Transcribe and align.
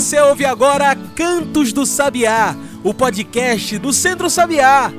Você 0.00 0.18
ouve 0.18 0.46
agora 0.46 0.96
Cantos 1.14 1.74
do 1.74 1.84
Sabiá, 1.84 2.56
o 2.82 2.94
podcast 2.94 3.76
do 3.76 3.92
Centro 3.92 4.30
Sabiá. 4.30 4.90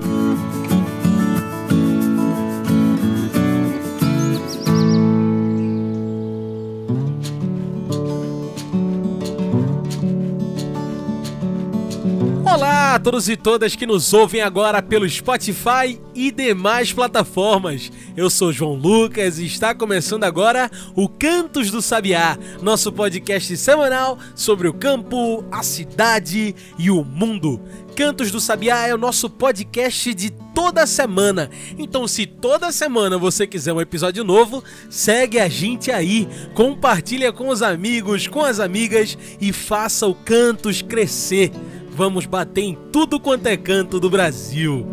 Todos 13.02 13.28
e 13.28 13.36
todas 13.36 13.76
que 13.76 13.88
nos 13.88 14.14
ouvem 14.14 14.42
agora 14.42 14.80
pelo 14.80 15.10
Spotify 15.10 16.00
e 16.14 16.32
demais 16.32 16.94
plataformas. 16.94 17.92
Eu 18.16 18.30
sou 18.30 18.54
João 18.54 18.76
Lucas 18.76 19.40
e 19.40 19.46
está 19.46 19.74
começando 19.74 20.24
agora 20.24 20.70
o 20.96 21.10
Cantos 21.10 21.72
do 21.72 21.82
Sabiá, 21.82 22.38
nosso 22.62 22.92
podcast 22.92 23.58
semanal 23.58 24.20
sobre 24.36 24.68
o 24.68 24.74
campo, 24.74 25.44
a 25.52 25.64
cidade 25.64 26.56
e 26.78 26.92
o 26.92 27.04
mundo. 27.04 27.60
Cantos 27.96 28.30
do 28.30 28.40
Sabiá 28.40 28.88
é 28.88 28.94
o 28.94 29.00
nosso 29.00 29.30
podcast 29.30 30.14
de 30.14 30.30
toda 30.54 30.86
semana. 30.86 31.50
Então, 31.80 32.08
se 32.08 32.28
toda 32.28 32.72
semana 32.72 33.18
você 33.18 33.48
quiser 33.48 33.74
um 33.74 33.82
episódio 33.82 34.24
novo, 34.24 34.64
segue 34.90 35.40
a 35.40 35.50
gente 35.50 35.92
aí, 35.92 36.28
compartilha 36.54 37.34
com 37.34 37.50
os 37.50 37.64
amigos, 37.64 38.28
com 38.28 38.44
as 38.44 38.60
amigas 38.60 39.18
e 39.40 39.52
faça 39.52 40.06
o 40.06 40.14
Cantos 40.14 40.84
crescer 40.84 41.52
vamos 41.92 42.26
bater 42.26 42.62
em 42.62 42.78
tudo 42.92 43.20
quanto 43.20 43.48
é 43.48 43.58
canto 43.58 44.00
do 44.00 44.10
Brasil. 44.10 44.86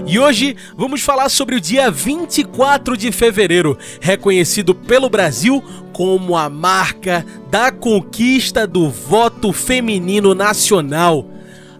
E 0.05 0.19
hoje 0.19 0.57
vamos 0.75 1.01
falar 1.01 1.29
sobre 1.29 1.55
o 1.55 1.61
dia 1.61 1.89
24 1.89 2.97
de 2.97 3.09
fevereiro, 3.09 3.77
reconhecido 4.01 4.75
pelo 4.75 5.09
Brasil 5.09 5.63
como 5.93 6.35
a 6.35 6.49
marca 6.49 7.25
da 7.49 7.71
conquista 7.71 8.67
do 8.67 8.89
voto 8.89 9.53
feminino 9.53 10.35
nacional. 10.35 11.25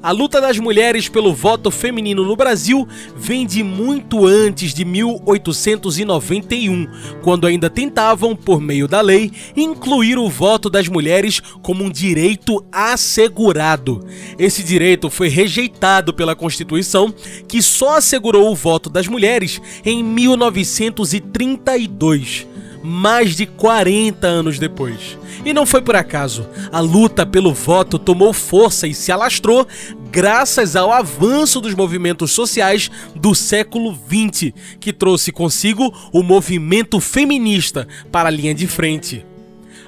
A 0.04 0.10
luta 0.10 0.42
das 0.42 0.58
mulheres 0.58 1.08
pelo 1.08 1.32
voto 1.32 1.70
feminino 1.70 2.26
no 2.26 2.36
Brasil 2.36 2.88
vem 3.16 3.46
de 3.46 3.62
muito 3.62 4.26
antes 4.26 4.74
de 4.74 4.84
1891, 4.84 6.88
quando 7.22 7.46
ainda 7.46 7.70
tentavam, 7.70 8.36
por 8.36 8.60
meio 8.60 8.88
da 8.88 9.00
lei, 9.00 9.32
incluir 9.56 10.18
o 10.18 10.28
voto 10.28 10.72
das 10.72 10.88
mulheres 10.88 11.40
como 11.62 11.84
um 11.84 11.90
direito 11.90 12.66
assegurado. 12.72 14.04
Esse 14.40 14.64
direito 14.64 15.08
foi 15.08 15.28
rejeitado 15.28 16.16
pela 16.16 16.36
Constituição, 16.36 17.14
que 17.48 17.62
só 17.62 17.98
assegurou 17.98 18.52
o 18.52 18.56
voto 18.56 18.90
das 18.90 19.08
mulheres 19.08 19.62
em 19.86 20.04
1932 20.04 22.50
mais 22.84 23.36
de 23.36 23.46
40 23.46 24.28
anos 24.28 24.60
depois. 24.60 25.18
E 25.46 25.54
não 25.54 25.66
foi 25.66 25.82
por 25.82 25.96
acaso. 25.96 26.48
A 26.72 26.80
luta 26.80 27.26
pelo 27.26 27.54
voto 27.54 27.98
tomou 27.98 28.34
força 28.34 28.88
e 28.88 28.94
se 28.94 29.12
alastrou 29.12 29.68
graças 30.12 30.76
ao 30.76 30.92
avanço 30.92 31.62
dos 31.62 31.74
movimentos 31.74 32.32
sociais 32.32 32.92
do 33.16 33.34
século 33.34 33.94
XX, 33.94 34.52
que 34.80 34.92
trouxe 34.92 35.32
consigo 35.32 35.94
o 36.12 36.22
movimento 36.22 37.00
feminista 37.00 37.88
para 38.12 38.28
a 38.28 38.32
linha 38.32 38.54
de 38.54 38.68
frente. 38.68 39.26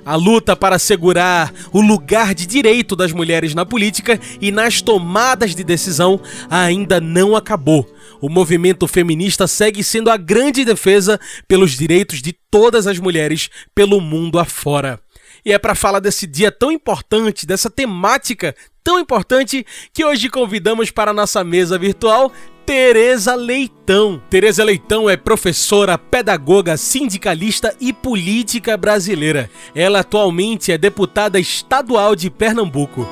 A 0.05 0.15
luta 0.15 0.55
para 0.55 0.75
assegurar 0.75 1.53
o 1.71 1.79
lugar 1.79 2.33
de 2.33 2.45
direito 2.45 2.95
das 2.95 3.11
mulheres 3.11 3.55
na 3.55 3.65
política 3.65 4.19
e 4.41 4.51
nas 4.51 4.81
tomadas 4.81 5.55
de 5.55 5.63
decisão 5.63 6.19
ainda 6.49 6.99
não 6.99 7.35
acabou. 7.35 7.87
O 8.19 8.29
movimento 8.29 8.87
feminista 8.87 9.47
segue 9.47 9.83
sendo 9.83 10.09
a 10.09 10.17
grande 10.17 10.65
defesa 10.65 11.19
pelos 11.47 11.71
direitos 11.71 12.21
de 12.21 12.33
todas 12.51 12.85
as 12.85 12.99
mulheres 12.99 13.49
pelo 13.73 14.01
mundo 14.01 14.39
afora. 14.39 14.99
E 15.45 15.51
é 15.51 15.59
para 15.59 15.75
falar 15.75 15.99
desse 15.99 16.27
dia 16.27 16.51
tão 16.51 16.71
importante, 16.71 17.45
dessa 17.45 17.69
temática 17.69 18.55
tão 18.83 18.99
importante, 18.99 19.65
que 19.93 20.03
hoje 20.03 20.29
convidamos 20.29 20.91
para 20.91 21.11
a 21.11 21.13
nossa 21.13 21.43
mesa 21.43 21.77
virtual 21.79 22.31
Tereza 22.65 23.35
Leitão. 23.35 24.21
Tereza 24.29 24.63
Leitão 24.63 25.09
é 25.09 25.17
professora, 25.17 25.97
pedagoga, 25.97 26.77
sindicalista 26.77 27.75
e 27.79 27.91
política 27.91 28.77
brasileira. 28.77 29.49
Ela 29.75 29.99
atualmente 29.99 30.71
é 30.71 30.77
deputada 30.77 31.39
estadual 31.39 32.15
de 32.15 32.29
Pernambuco. 32.29 33.05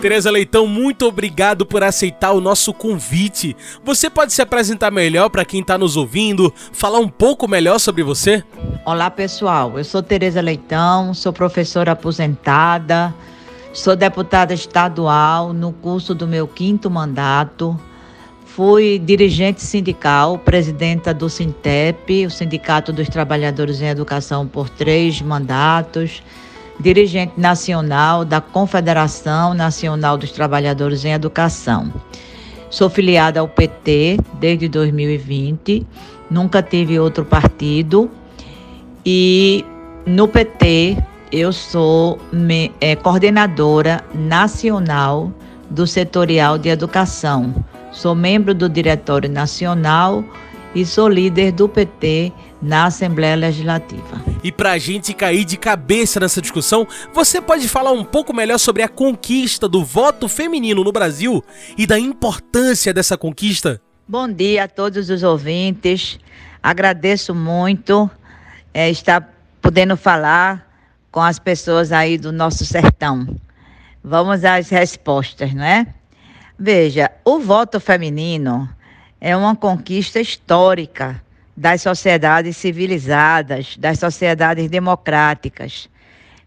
Tereza 0.00 0.30
Leitão, 0.30 0.66
muito 0.66 1.06
obrigado 1.06 1.64
por 1.64 1.84
aceitar 1.84 2.32
o 2.32 2.40
nosso 2.40 2.72
convite. 2.72 3.56
Você 3.84 4.10
pode 4.10 4.32
se 4.32 4.42
apresentar 4.42 4.90
melhor 4.90 5.28
para 5.28 5.44
quem 5.44 5.60
está 5.60 5.78
nos 5.78 5.96
ouvindo, 5.96 6.52
falar 6.72 6.98
um 6.98 7.08
pouco 7.08 7.46
melhor 7.46 7.78
sobre 7.78 8.02
você? 8.02 8.42
Olá, 8.84 9.10
pessoal. 9.10 9.78
Eu 9.78 9.84
sou 9.84 10.02
Tereza 10.02 10.40
Leitão, 10.40 11.14
sou 11.14 11.32
professora 11.32 11.92
aposentada, 11.92 13.14
sou 13.72 13.94
deputada 13.94 14.52
estadual 14.52 15.52
no 15.52 15.72
curso 15.72 16.16
do 16.16 16.26
meu 16.26 16.48
quinto 16.48 16.90
mandato. 16.90 17.78
Fui 18.58 18.98
dirigente 18.98 19.62
sindical, 19.62 20.36
presidenta 20.36 21.14
do 21.14 21.30
Sintep, 21.30 22.26
o 22.26 22.28
Sindicato 22.28 22.92
dos 22.92 23.08
Trabalhadores 23.08 23.80
em 23.80 23.86
Educação, 23.86 24.48
por 24.48 24.68
três 24.68 25.22
mandatos 25.22 26.24
dirigente 26.80 27.34
nacional 27.36 28.24
da 28.24 28.40
Confederação 28.40 29.54
Nacional 29.54 30.18
dos 30.18 30.32
Trabalhadores 30.32 31.04
em 31.04 31.12
Educação. 31.12 31.92
Sou 32.68 32.90
filiada 32.90 33.38
ao 33.38 33.46
PT 33.46 34.18
desde 34.40 34.68
2020, 34.68 35.86
nunca 36.28 36.60
tive 36.60 36.98
outro 36.98 37.24
partido 37.24 38.10
e 39.06 39.64
no 40.04 40.26
PT 40.26 40.96
eu 41.30 41.52
sou 41.52 42.18
me, 42.32 42.72
é, 42.80 42.96
coordenadora 42.96 44.04
nacional 44.12 45.32
do 45.70 45.86
setorial 45.86 46.58
de 46.58 46.68
educação. 46.70 47.54
Sou 47.98 48.14
membro 48.14 48.54
do 48.54 48.68
Diretório 48.68 49.28
Nacional 49.28 50.24
e 50.72 50.86
sou 50.86 51.08
líder 51.08 51.50
do 51.50 51.68
PT 51.68 52.32
na 52.62 52.84
Assembleia 52.84 53.34
Legislativa. 53.34 54.22
E 54.40 54.52
para 54.52 54.70
a 54.70 54.78
gente 54.78 55.12
cair 55.12 55.44
de 55.44 55.56
cabeça 55.56 56.20
nessa 56.20 56.40
discussão, 56.40 56.86
você 57.12 57.40
pode 57.40 57.66
falar 57.66 57.90
um 57.90 58.04
pouco 58.04 58.32
melhor 58.32 58.56
sobre 58.58 58.84
a 58.84 58.88
conquista 58.88 59.68
do 59.68 59.84
voto 59.84 60.28
feminino 60.28 60.84
no 60.84 60.92
Brasil 60.92 61.44
e 61.76 61.88
da 61.88 61.98
importância 61.98 62.94
dessa 62.94 63.18
conquista? 63.18 63.80
Bom 64.06 64.28
dia 64.28 64.62
a 64.62 64.68
todos 64.68 65.10
os 65.10 65.24
ouvintes. 65.24 66.20
Agradeço 66.62 67.34
muito 67.34 68.08
é, 68.72 68.88
estar 68.88 69.28
podendo 69.60 69.96
falar 69.96 70.70
com 71.10 71.20
as 71.20 71.40
pessoas 71.40 71.90
aí 71.90 72.16
do 72.16 72.30
nosso 72.30 72.64
sertão. 72.64 73.26
Vamos 74.04 74.44
às 74.44 74.68
respostas, 74.68 75.52
não 75.52 75.64
é? 75.64 75.97
Veja, 76.60 77.12
o 77.24 77.38
voto 77.38 77.78
feminino 77.78 78.68
é 79.20 79.36
uma 79.36 79.54
conquista 79.54 80.18
histórica 80.18 81.22
das 81.56 81.82
sociedades 81.82 82.56
civilizadas, 82.56 83.76
das 83.76 84.00
sociedades 84.00 84.68
democráticas. 84.68 85.88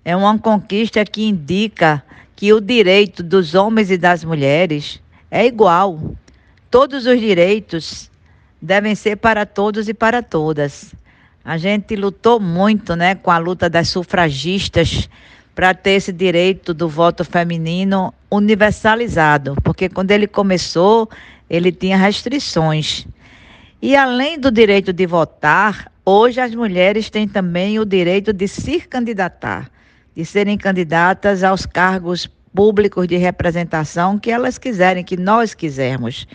É 0.04 0.14
uma 0.14 0.38
conquista 0.38 1.06
que 1.06 1.26
indica 1.26 2.04
que 2.36 2.52
o 2.52 2.60
direito 2.60 3.24
dos 3.24 3.56
homens 3.56 3.90
e 3.90 3.98
das 3.98 4.22
mulheres 4.26 5.02
é 5.30 5.46
igual. 5.46 5.98
Todos 6.70 7.06
os 7.06 7.18
direitos 7.18 8.12
devem 8.62 8.96
ser 8.96 9.16
para 9.16 9.46
todos 9.46 9.88
e 9.88 9.94
para 9.94 10.22
todas. 10.22 10.94
A 11.42 11.58
gente 11.58 11.96
lutou 11.96 12.38
muito, 12.38 12.98
né, 12.98 13.16
com 13.16 13.32
a 13.32 13.38
luta 13.38 13.70
das 13.70 13.88
sufragistas 13.88 15.08
para 15.54 15.74
ter 15.74 15.92
esse 15.92 16.12
direito 16.12 16.74
do 16.74 16.88
voto 16.88 17.26
feminino 17.26 18.14
universalizado, 18.30 19.56
porque 19.64 19.90
quando 19.90 20.12
ele 20.12 20.28
começou, 20.28 21.10
ele 21.50 21.72
tinha 21.72 21.98
restrições. 21.98 23.06
E 23.82 23.96
além 23.96 24.40
do 24.40 24.52
direito 24.52 24.94
de 24.94 25.06
votar, 25.06 25.92
hoje 26.06 26.40
as 26.40 26.54
mulheres 26.56 27.10
têm 27.10 27.28
também 27.28 27.80
o 27.80 27.86
direito 27.86 28.32
de 28.32 28.48
se 28.48 28.80
candidatar, 28.80 29.70
de 30.16 30.24
serem 30.24 30.58
candidatas 30.58 31.44
aos 31.44 31.66
cargos 31.66 32.30
públicos 32.54 33.08
de 33.08 33.18
representação 33.18 34.20
que 34.20 34.32
elas 34.32 34.58
quiserem, 34.58 35.04
que 35.04 35.18
nós 35.18 35.54
quisermos. 35.54 36.28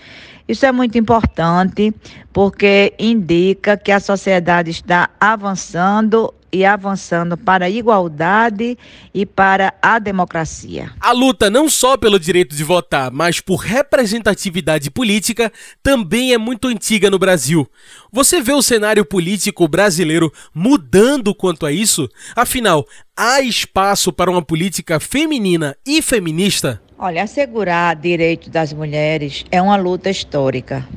Isso 0.49 0.65
é 0.65 0.73
muito 0.73 0.97
importante 0.99 1.93
porque 2.33 2.95
indica 2.99 3.77
que 3.77 3.91
a 3.91 4.01
sociedade 4.01 4.71
está 4.71 5.11
avançando 5.21 6.33
e 6.56 6.64
avançando 6.64 7.37
para 7.37 7.67
a 7.67 7.70
igualdade 7.70 8.79
e 9.12 9.26
para 9.26 9.75
a 9.82 9.99
democracia. 9.99 10.91
A 10.99 11.12
luta 11.12 11.50
não 11.50 11.69
só 11.69 11.99
pelo 11.99 12.19
direito 12.19 12.56
de 12.56 12.64
votar, 12.64 13.11
mas 13.11 13.41
por 13.41 13.56
representatividade 13.56 14.91
política 14.91 15.53
também 15.82 16.32
é 16.32 16.38
muito 16.38 16.69
antiga 16.69 17.11
no 17.11 17.19
Brasil. 17.19 17.69
Você 18.11 18.41
vê 18.41 18.53
o 18.53 18.62
cenário 18.62 19.05
político 19.05 19.69
brasileiro 19.69 20.32
mudando 20.55 21.35
quanto 21.35 21.67
a 21.67 21.73
isso? 21.73 22.08
Afinal, 22.35 22.87
há 23.14 23.43
espaço 23.43 24.11
para 24.11 24.31
uma 24.31 24.41
política 24.41 24.99
feminina 24.99 25.76
e 25.87 26.00
feminista? 26.00 26.81
Olha, 26.99 27.23
assegurar 27.25 27.94
direito 27.97 28.49
das 28.49 28.73
mulheres 28.73 29.44
é 29.50 29.61
uma 29.61 29.76
luta 29.76 30.08
histórica, 30.08 30.88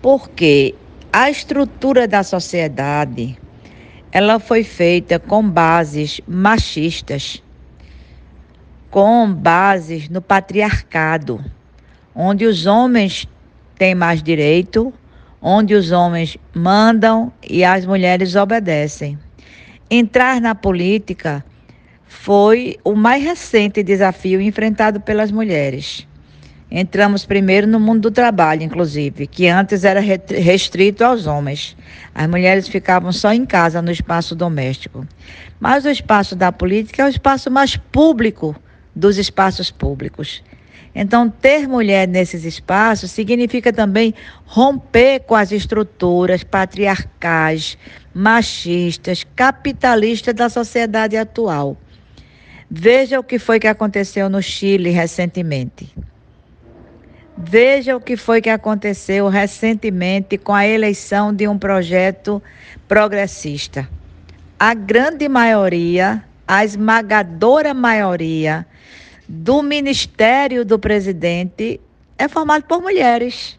porque 0.00 0.76
a 1.12 1.28
estrutura 1.28 2.06
da 2.06 2.22
sociedade 2.22 3.36
ela 4.12 4.38
foi 4.38 4.62
feita 4.62 5.18
com 5.18 5.42
bases 5.42 6.20
machistas, 6.28 7.42
com 8.90 9.32
bases 9.32 10.10
no 10.10 10.20
patriarcado, 10.20 11.42
onde 12.14 12.44
os 12.44 12.66
homens 12.66 13.26
têm 13.78 13.94
mais 13.94 14.22
direito, 14.22 14.92
onde 15.40 15.74
os 15.74 15.92
homens 15.92 16.36
mandam 16.54 17.32
e 17.42 17.64
as 17.64 17.86
mulheres 17.86 18.36
obedecem. 18.36 19.18
Entrar 19.90 20.42
na 20.42 20.54
política 20.54 21.42
foi 22.06 22.76
o 22.84 22.94
mais 22.94 23.24
recente 23.24 23.82
desafio 23.82 24.42
enfrentado 24.42 25.00
pelas 25.00 25.32
mulheres. 25.32 26.06
Entramos 26.74 27.26
primeiro 27.26 27.66
no 27.66 27.78
mundo 27.78 28.00
do 28.00 28.10
trabalho, 28.10 28.62
inclusive, 28.62 29.26
que 29.26 29.46
antes 29.46 29.84
era 29.84 30.00
restrito 30.00 31.04
aos 31.04 31.26
homens. 31.26 31.76
As 32.14 32.26
mulheres 32.26 32.66
ficavam 32.66 33.12
só 33.12 33.30
em 33.30 33.44
casa, 33.44 33.82
no 33.82 33.90
espaço 33.90 34.34
doméstico. 34.34 35.06
Mas 35.60 35.84
o 35.84 35.90
espaço 35.90 36.34
da 36.34 36.50
política 36.50 37.02
é 37.02 37.04
o 37.04 37.10
espaço 37.10 37.50
mais 37.50 37.76
público 37.76 38.56
dos 38.96 39.18
espaços 39.18 39.70
públicos. 39.70 40.42
Então, 40.94 41.28
ter 41.28 41.68
mulher 41.68 42.08
nesses 42.08 42.42
espaços 42.42 43.10
significa 43.10 43.70
também 43.70 44.14
romper 44.46 45.20
com 45.20 45.34
as 45.34 45.52
estruturas 45.52 46.42
patriarcais, 46.42 47.76
machistas, 48.14 49.26
capitalistas 49.36 50.32
da 50.32 50.48
sociedade 50.48 51.18
atual. 51.18 51.76
Veja 52.70 53.20
o 53.20 53.22
que 53.22 53.38
foi 53.38 53.60
que 53.60 53.66
aconteceu 53.66 54.30
no 54.30 54.40
Chile 54.40 54.88
recentemente. 54.88 55.92
Veja 57.44 57.96
o 57.96 58.00
que 58.00 58.16
foi 58.16 58.40
que 58.40 58.48
aconteceu 58.48 59.28
recentemente 59.28 60.38
com 60.38 60.54
a 60.54 60.64
eleição 60.64 61.34
de 61.34 61.48
um 61.48 61.58
projeto 61.58 62.40
progressista. 62.86 63.88
A 64.58 64.74
grande 64.74 65.28
maioria, 65.28 66.22
a 66.46 66.64
esmagadora 66.64 67.74
maioria 67.74 68.64
do 69.28 69.60
ministério 69.60 70.64
do 70.64 70.78
presidente 70.78 71.80
é 72.16 72.28
formado 72.28 72.62
por 72.62 72.80
mulheres. 72.80 73.58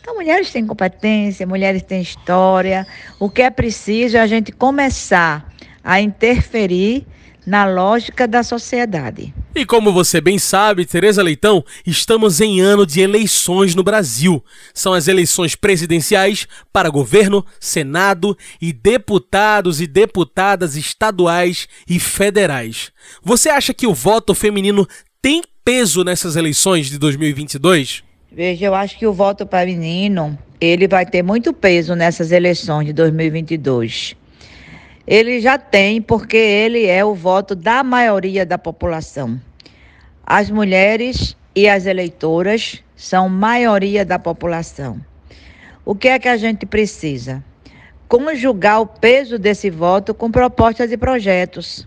Então, 0.00 0.16
mulheres 0.16 0.50
têm 0.50 0.66
competência, 0.66 1.46
mulheres 1.46 1.82
têm 1.84 2.02
história. 2.02 2.84
O 3.20 3.30
que 3.30 3.42
é 3.42 3.50
preciso 3.50 4.16
é 4.16 4.20
a 4.20 4.26
gente 4.26 4.50
começar 4.50 5.48
a 5.84 6.00
interferir 6.00 7.06
na 7.46 7.64
lógica 7.64 8.26
da 8.26 8.42
sociedade. 8.42 9.34
E 9.54 9.66
como 9.66 9.92
você 9.92 10.20
bem 10.20 10.38
sabe, 10.38 10.86
Tereza 10.86 11.22
Leitão, 11.22 11.64
estamos 11.86 12.40
em 12.40 12.60
ano 12.60 12.86
de 12.86 13.00
eleições 13.00 13.74
no 13.74 13.82
Brasil. 13.82 14.42
São 14.72 14.94
as 14.94 15.08
eleições 15.08 15.54
presidenciais 15.54 16.46
para 16.72 16.88
governo, 16.88 17.44
senado 17.60 18.36
e 18.60 18.72
deputados 18.72 19.80
e 19.80 19.86
deputadas 19.86 20.76
estaduais 20.76 21.68
e 21.88 21.98
federais. 21.98 22.90
Você 23.22 23.50
acha 23.50 23.74
que 23.74 23.86
o 23.86 23.94
voto 23.94 24.34
feminino 24.34 24.86
tem 25.20 25.42
peso 25.64 26.02
nessas 26.02 26.34
eleições 26.36 26.88
de 26.88 26.98
2022? 26.98 28.02
Veja, 28.30 28.66
eu 28.66 28.74
acho 28.74 28.98
que 28.98 29.06
o 29.06 29.12
voto 29.12 29.46
feminino, 29.46 30.38
ele 30.58 30.88
vai 30.88 31.04
ter 31.04 31.22
muito 31.22 31.52
peso 31.52 31.94
nessas 31.94 32.32
eleições 32.32 32.86
de 32.86 32.92
2022 32.94 34.16
ele 35.06 35.40
já 35.40 35.58
tem, 35.58 36.00
porque 36.00 36.36
ele 36.36 36.86
é 36.86 37.04
o 37.04 37.14
voto 37.14 37.54
da 37.54 37.82
maioria 37.82 38.46
da 38.46 38.56
população. 38.56 39.40
As 40.24 40.50
mulheres 40.50 41.36
e 41.54 41.68
as 41.68 41.86
eleitoras 41.86 42.82
são 42.94 43.28
maioria 43.28 44.04
da 44.04 44.18
população. 44.18 45.00
O 45.84 45.94
que 45.94 46.08
é 46.08 46.18
que 46.18 46.28
a 46.28 46.36
gente 46.36 46.64
precisa? 46.64 47.42
Conjugar 48.08 48.80
o 48.80 48.86
peso 48.86 49.38
desse 49.38 49.68
voto 49.68 50.14
com 50.14 50.30
propostas 50.30 50.92
e 50.92 50.96
projetos. 50.96 51.86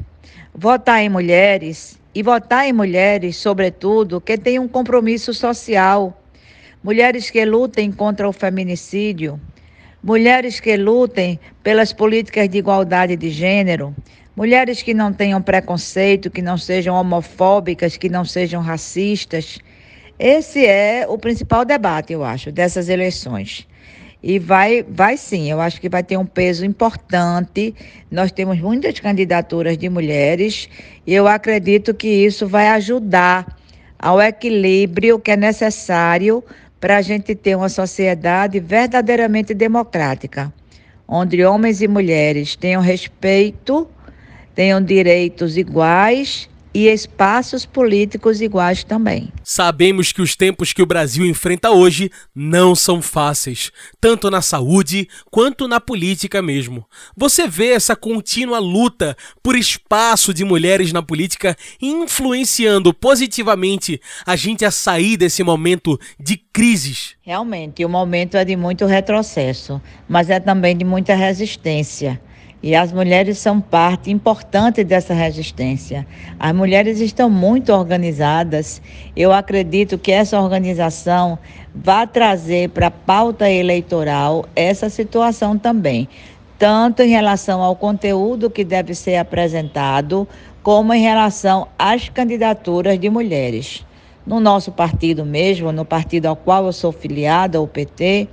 Votar 0.53 1.01
em 1.01 1.09
mulheres 1.09 1.97
e 2.13 2.21
votar 2.21 2.67
em 2.67 2.73
mulheres, 2.73 3.37
sobretudo, 3.37 4.19
que 4.19 4.37
têm 4.37 4.59
um 4.59 4.67
compromisso 4.67 5.33
social. 5.33 6.21
Mulheres 6.83 7.29
que 7.29 7.43
lutem 7.45 7.91
contra 7.91 8.27
o 8.27 8.33
feminicídio, 8.33 9.39
mulheres 10.05 10.59
que 10.59 10.77
lutem 10.77 11.39
pelas 11.63 11.91
políticas 11.91 12.47
de 12.47 12.59
igualdade 12.59 13.15
de 13.15 13.31
gênero, 13.31 13.93
mulheres 14.35 14.83
que 14.83 14.93
não 14.93 15.11
tenham 15.11 15.41
preconceito, 15.41 16.29
que 16.29 16.43
não 16.43 16.59
sejam 16.59 16.93
homofóbicas, 16.95 17.97
que 17.97 18.07
não 18.07 18.23
sejam 18.23 18.61
racistas. 18.61 19.57
Esse 20.19 20.63
é 20.63 21.07
o 21.09 21.17
principal 21.17 21.65
debate, 21.65 22.13
eu 22.13 22.23
acho, 22.23 22.51
dessas 22.51 22.87
eleições. 22.87 23.67
E 24.21 24.37
vai, 24.37 24.85
vai 24.87 25.17
sim, 25.17 25.49
eu 25.49 25.59
acho 25.59 25.81
que 25.81 25.89
vai 25.89 26.03
ter 26.03 26.17
um 26.17 26.25
peso 26.25 26.63
importante. 26.63 27.73
Nós 28.11 28.31
temos 28.31 28.61
muitas 28.61 28.99
candidaturas 28.99 29.75
de 29.75 29.89
mulheres 29.89 30.69
e 31.05 31.15
eu 31.15 31.27
acredito 31.27 31.95
que 31.95 32.07
isso 32.07 32.47
vai 32.47 32.67
ajudar 32.67 33.57
ao 33.97 34.21
equilíbrio 34.21 35.17
que 35.17 35.31
é 35.31 35.37
necessário 35.37 36.43
para 36.85 36.97
a 36.97 37.01
gente 37.01 37.33
ter 37.33 37.57
uma 37.57 37.67
sociedade 37.67 38.59
verdadeiramente 38.59 39.55
democrática, 39.55 40.53
onde 41.07 41.43
homens 41.43 41.81
e 41.81 41.87
mulheres 41.87 42.55
tenham 42.55 42.79
respeito, 42.79 43.87
tenham 44.53 44.79
direitos 44.79 45.57
iguais 45.57 46.47
e 46.75 46.89
espaços 46.89 47.65
políticos 47.65 48.41
iguais 48.41 48.83
também. 48.83 49.31
Sabemos 49.41 50.11
que 50.11 50.21
os 50.21 50.35
tempos 50.35 50.73
que 50.73 50.81
o 50.81 50.85
Brasil 50.85 51.25
enfrenta 51.25 51.71
hoje 51.71 52.11
não 52.35 52.75
são 52.75 53.01
fáceis, 53.01 53.71
tanto 54.01 54.29
na 54.29 54.41
saúde 54.41 55.07
quanto 55.31 55.69
na 55.69 55.79
política 55.79 56.41
mesmo. 56.41 56.85
Você 57.15 57.47
vê 57.47 57.67
essa 57.67 57.95
contínua 57.95 58.59
luta 58.59 59.15
por 59.41 59.55
espaço 59.55 60.33
de 60.33 60.43
mulheres 60.43 60.91
na 60.91 61.01
política 61.01 61.55
influenciando 61.81 62.93
positivamente 62.93 64.01
a 64.25 64.35
gente 64.35 64.65
a 64.65 64.69
sair 64.69 65.15
desse 65.15 65.43
momento 65.43 65.97
de 66.19 66.35
crises. 66.35 67.15
Realmente, 67.21 67.85
o 67.85 67.89
momento 67.89 68.35
é 68.35 68.43
de 68.43 68.57
muito 68.57 68.85
retrocesso, 68.85 69.81
mas 70.09 70.29
é 70.29 70.41
também 70.41 70.75
de 70.75 70.83
muita 70.83 71.15
resistência. 71.15 72.19
E 72.65 72.73
as 72.73 72.91
mulheres 72.91 73.37
são 73.37 73.61
parte 73.61 74.09
importante 74.09 74.83
dessa 74.83 75.13
resistência. 75.13 76.03
As 76.39 76.51
mulheres 76.51 76.99
estão 76.99 77.29
muito 77.29 77.71
organizadas. 77.71 78.81
Eu 79.15 79.31
acredito 79.31 79.99
que 79.99 80.11
essa 80.11 80.41
organização 80.41 81.37
vai 81.75 82.07
trazer 82.07 82.69
para 82.69 82.87
a 82.87 82.91
pauta 82.91 83.47
eleitoral 83.47 84.45
essa 84.55 84.89
situação 84.89 85.59
também, 85.59 86.09
tanto 86.57 87.03
em 87.03 87.09
relação 87.09 87.61
ao 87.61 87.75
conteúdo 87.75 88.49
que 88.49 88.63
deve 88.63 88.95
ser 88.95 89.17
apresentado, 89.17 90.27
como 90.63 90.91
em 90.91 91.03
relação 91.03 91.67
às 91.77 92.09
candidaturas 92.09 92.99
de 92.99 93.11
mulheres. 93.11 93.85
No 94.25 94.39
nosso 94.39 94.71
partido 94.71 95.23
mesmo, 95.23 95.71
no 95.71 95.85
partido 95.85 96.25
ao 96.25 96.35
qual 96.35 96.65
eu 96.65 96.73
sou 96.73 96.91
filiada, 96.91 97.61
o 97.61 97.67
PT, 97.67 98.27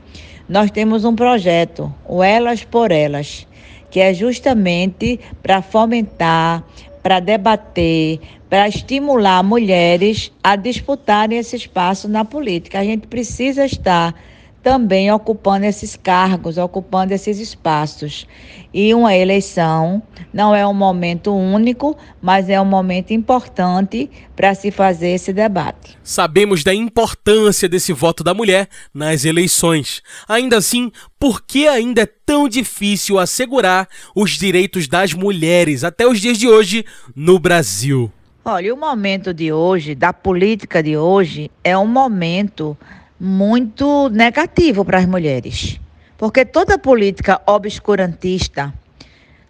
nós 0.49 0.71
temos 0.71 1.05
um 1.05 1.15
projeto, 1.15 1.93
o 2.09 2.23
Elas 2.23 2.65
por 2.65 2.91
Elas 2.91 3.47
que 3.93 4.01
é 4.01 4.15
justamente 4.15 5.21
para 5.43 5.61
fomentar, 5.61 6.65
para 7.03 7.21
debater, 7.21 8.19
para 8.49 8.67
estimular 8.67 9.45
mulheres 9.45 10.33
a 10.43 10.57
disputarem 10.57 11.39
esse 11.39 11.57
espaço 11.57 12.09
na 12.09 12.25
política. 12.25 12.81
A 12.81 12.85
gente 12.85 13.07
precisa 13.07 13.67
estar 13.67 14.15
também 14.63 15.11
ocupando 15.11 15.67
esses 15.67 15.97
cargos, 15.97 16.57
ocupando 16.57 17.13
esses 17.13 17.39
espaços. 17.39 18.27
E 18.73 18.95
uma 18.95 19.15
eleição 19.15 20.03
não 20.33 20.55
é 20.55 20.67
um 20.67 20.73
momento 20.73 21.35
único, 21.35 21.97
mas 22.23 22.49
é 22.49 22.61
um 22.61 22.65
momento 22.65 23.13
importante 23.13 24.09
para 24.37 24.55
se 24.55 24.71
fazer 24.71 25.09
esse 25.11 25.33
debate. 25.33 25.99
Sabemos 26.03 26.63
da 26.63 26.73
importância 26.73 27.69
desse 27.69 27.93
voto 27.93 28.23
da 28.23 28.33
mulher 28.33 28.69
nas 28.95 29.25
eleições. 29.25 30.01
Ainda 30.29 30.59
assim, 30.59 30.91
por 31.19 31.43
que 31.43 31.67
ainda 31.67 32.03
é 32.03 32.07
tão 32.07 32.49
difícil 32.49 33.19
assegurar 33.19 33.89
os 34.15 34.31
direitos 34.33 34.87
das 34.87 35.13
mulheres 35.13 35.85
até 35.85 36.07
os 36.07 36.21
dias 36.21 36.39
de 36.39 36.49
hoje 36.49 36.85
no 37.15 37.39
Brasil? 37.39 38.11
Olha, 38.45 38.75
o 38.75 38.77
momento 38.77 39.33
de 39.33 39.53
hoje, 39.53 39.95
da 39.95 40.13
política 40.13 40.83
de 40.83 40.97
hoje, 40.97 41.49
é 41.63 41.79
um 41.79 41.87
momento 41.87 42.77
muito 43.25 44.09
negativo 44.09 44.85
para 44.85 44.99
as 44.99 45.07
mulheres. 45.07 45.81
Porque 46.19 46.45
toda 46.45 46.77
política 46.77 47.41
obscurantista, 47.47 48.75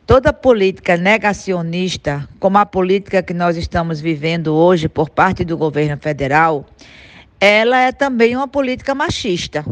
Toda 0.05 0.33
política 0.33 0.97
negacionista, 0.97 2.29
como 2.41 2.59
a 2.59 2.67
política 2.67 3.23
que 3.23 3.33
nós 3.33 3.57
estamos 3.57 4.01
vivendo 4.01 4.53
hoje 4.53 4.89
por 4.89 5.09
parte 5.09 5.45
do 5.45 5.57
governo 5.57 5.97
federal, 5.97 6.67
ela 7.41 7.79
é 7.79 7.93
também 7.93 8.37
uma 8.37 8.49
política 8.49 8.97
machista. 8.97 9.65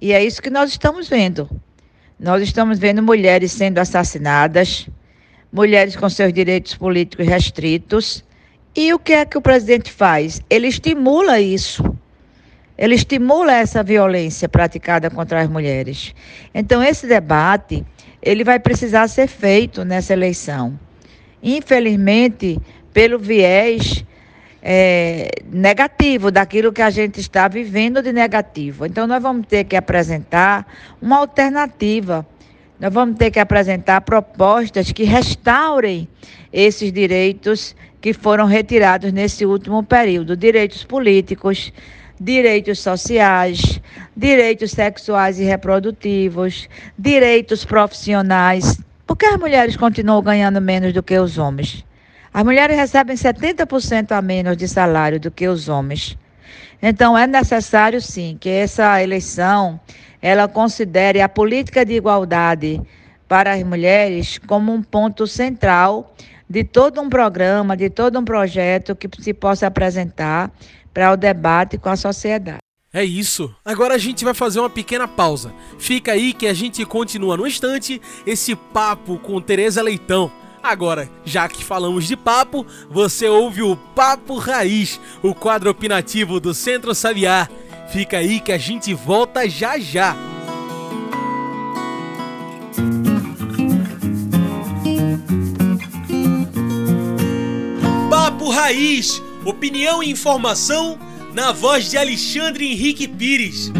E 0.00 0.12
é 0.12 0.24
isso 0.24 0.40
que 0.40 0.50
nós 0.50 0.70
estamos 0.70 1.08
vendo. 1.08 1.50
Nós 2.18 2.42
estamos 2.42 2.78
vendo 2.78 3.02
mulheres 3.02 3.50
sendo 3.50 3.78
assassinadas, 3.78 4.88
mulheres 5.52 5.96
com 5.96 6.08
seus 6.08 6.32
direitos 6.32 6.76
políticos 6.76 7.26
restritos. 7.26 8.24
E 8.74 8.94
o 8.94 9.00
que 9.00 9.12
é 9.12 9.24
que 9.24 9.36
o 9.36 9.42
presidente 9.42 9.90
faz? 9.90 10.40
Ele 10.48 10.68
estimula 10.68 11.40
isso. 11.40 11.82
Ele 12.80 12.94
estimula 12.94 13.52
essa 13.52 13.82
violência 13.82 14.48
praticada 14.48 15.10
contra 15.10 15.42
as 15.42 15.50
mulheres. 15.50 16.14
Então, 16.54 16.82
esse 16.82 17.06
debate, 17.06 17.84
ele 18.22 18.42
vai 18.42 18.58
precisar 18.58 19.06
ser 19.06 19.26
feito 19.26 19.84
nessa 19.84 20.14
eleição. 20.14 20.80
Infelizmente, 21.42 22.58
pelo 22.90 23.18
viés 23.18 24.02
é, 24.62 25.30
negativo, 25.52 26.30
daquilo 26.30 26.72
que 26.72 26.80
a 26.80 26.88
gente 26.88 27.20
está 27.20 27.48
vivendo 27.48 28.02
de 28.02 28.14
negativo. 28.14 28.86
Então, 28.86 29.06
nós 29.06 29.22
vamos 29.22 29.46
ter 29.46 29.64
que 29.64 29.76
apresentar 29.76 30.66
uma 31.02 31.18
alternativa. 31.18 32.26
Nós 32.80 32.94
vamos 32.94 33.18
ter 33.18 33.30
que 33.30 33.38
apresentar 33.38 34.00
propostas 34.00 34.90
que 34.90 35.04
restaurem 35.04 36.08
esses 36.50 36.90
direitos 36.90 37.76
que 38.00 38.14
foram 38.14 38.46
retirados 38.46 39.12
nesse 39.12 39.44
último 39.44 39.82
período 39.82 40.34
direitos 40.34 40.82
políticos, 40.82 41.70
direitos 42.20 42.80
sociais, 42.80 43.80
direitos 44.14 44.72
sexuais 44.72 45.40
e 45.40 45.44
reprodutivos, 45.44 46.68
direitos 46.98 47.64
profissionais. 47.64 48.78
Por 49.06 49.16
que 49.16 49.24
as 49.24 49.38
mulheres 49.38 49.76
continuam 49.76 50.22
ganhando 50.22 50.60
menos 50.60 50.92
do 50.92 51.02
que 51.02 51.18
os 51.18 51.38
homens? 51.38 51.82
As 52.32 52.44
mulheres 52.44 52.76
recebem 52.76 53.16
70% 53.16 54.12
a 54.12 54.20
menos 54.20 54.56
de 54.56 54.68
salário 54.68 55.18
do 55.18 55.30
que 55.30 55.48
os 55.48 55.68
homens. 55.68 56.16
Então 56.82 57.16
é 57.16 57.26
necessário 57.26 58.00
sim 58.00 58.36
que 58.38 58.50
essa 58.50 59.02
eleição 59.02 59.80
ela 60.20 60.46
considere 60.46 61.20
a 61.22 61.28
política 61.28 61.84
de 61.84 61.94
igualdade 61.94 62.80
para 63.26 63.54
as 63.54 63.62
mulheres 63.62 64.38
como 64.38 64.72
um 64.72 64.82
ponto 64.82 65.26
central 65.26 66.14
de 66.48 66.64
todo 66.64 67.00
um 67.00 67.08
programa, 67.08 67.76
de 67.76 67.88
todo 67.88 68.18
um 68.18 68.24
projeto 68.24 68.94
que 68.94 69.08
se 69.22 69.32
possa 69.32 69.68
apresentar 69.68 70.50
para 70.92 71.12
o 71.12 71.16
debate 71.16 71.78
com 71.78 71.88
a 71.88 71.96
sociedade. 71.96 72.58
É 72.92 73.04
isso. 73.04 73.54
Agora 73.64 73.94
a 73.94 73.98
gente 73.98 74.24
vai 74.24 74.34
fazer 74.34 74.58
uma 74.58 74.68
pequena 74.68 75.06
pausa. 75.06 75.52
Fica 75.78 76.12
aí 76.12 76.32
que 76.32 76.46
a 76.48 76.52
gente 76.52 76.84
continua 76.84 77.36
no 77.36 77.46
instante 77.46 78.02
esse 78.26 78.56
papo 78.56 79.18
com 79.18 79.40
Tereza 79.40 79.80
Leitão. 79.80 80.30
Agora, 80.62 81.08
já 81.24 81.48
que 81.48 81.64
falamos 81.64 82.06
de 82.06 82.16
papo, 82.16 82.66
você 82.90 83.28
ouve 83.28 83.62
o 83.62 83.76
Papo 83.76 84.36
Raiz, 84.36 85.00
o 85.22 85.34
quadro 85.34 85.70
opinativo 85.70 86.38
do 86.38 86.52
Centro 86.52 86.94
Sabiá. 86.94 87.48
Fica 87.90 88.18
aí 88.18 88.40
que 88.40 88.52
a 88.52 88.58
gente 88.58 88.92
volta 88.92 89.48
já 89.48 89.78
já. 89.78 90.14
Papo 98.10 98.50
Raiz, 98.50 99.22
opinião 99.44 100.02
e 100.02 100.10
informação 100.10 100.98
na 101.32 101.52
voz 101.52 101.90
de 101.90 101.96
Alexandre 101.96 102.66
Henrique 102.70 103.08
Pires. 103.08 103.72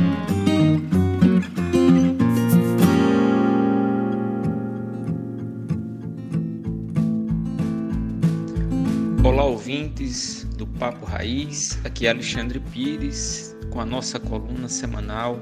Olá, 9.22 9.44
ouvintes 9.44 10.46
do 10.56 10.66
Papo 10.66 11.04
Raiz. 11.04 11.78
Aqui 11.84 12.06
é 12.06 12.10
Alexandre 12.10 12.58
Pires 12.58 13.54
com 13.70 13.80
a 13.80 13.86
nossa 13.86 14.18
coluna 14.18 14.68
semanal 14.68 15.38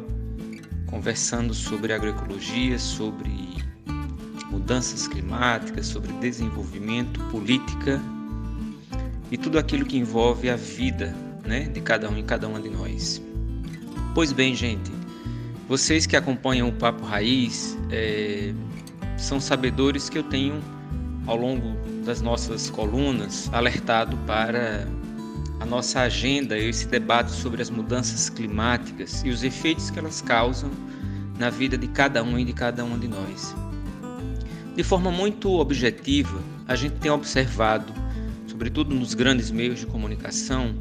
conversando 0.86 1.52
sobre 1.54 1.92
agroecologia, 1.92 2.78
sobre 2.78 3.30
mudanças 4.50 5.06
climáticas, 5.06 5.86
sobre 5.86 6.12
desenvolvimento, 6.14 7.20
política 7.30 8.00
e 9.30 9.36
tudo 9.36 9.58
aquilo 9.58 9.84
que 9.84 9.96
envolve 9.96 10.48
a 10.48 10.56
vida 10.56 11.14
né, 11.44 11.64
de 11.64 11.80
cada 11.80 12.08
um 12.08 12.18
e 12.18 12.22
cada 12.22 12.48
uma 12.48 12.60
de 12.60 12.68
nós. 12.68 13.22
Pois 14.14 14.32
bem, 14.32 14.54
gente, 14.54 14.90
vocês 15.68 16.06
que 16.06 16.16
acompanham 16.16 16.68
o 16.68 16.72
Papo 16.72 17.04
Raiz 17.04 17.76
é, 17.90 18.52
são 19.16 19.40
sabedores 19.40 20.08
que 20.08 20.18
eu 20.18 20.22
tenho 20.22 20.62
ao 21.26 21.36
longo 21.36 21.76
das 22.04 22.22
nossas 22.22 22.70
colunas 22.70 23.50
alertado 23.52 24.16
para 24.26 24.88
a 25.60 25.66
nossa 25.66 26.00
agenda, 26.00 26.56
esse 26.56 26.86
debate 26.86 27.30
sobre 27.32 27.60
as 27.60 27.68
mudanças 27.68 28.30
climáticas 28.30 29.22
e 29.24 29.28
os 29.28 29.42
efeitos 29.42 29.90
que 29.90 29.98
elas 29.98 30.22
causam 30.22 30.70
na 31.38 31.50
vida 31.50 31.76
de 31.76 31.88
cada 31.88 32.22
um 32.22 32.38
e 32.38 32.44
de 32.44 32.52
cada 32.52 32.84
uma 32.84 32.96
de 32.96 33.08
nós. 33.08 33.54
De 34.74 34.82
forma 34.82 35.10
muito 35.10 35.52
objetiva, 35.58 36.40
a 36.66 36.76
gente 36.76 36.96
tem 36.96 37.10
observado, 37.10 37.92
sobretudo 38.58 38.92
nos 38.92 39.14
grandes 39.14 39.52
meios 39.52 39.78
de 39.78 39.86
comunicação, 39.86 40.74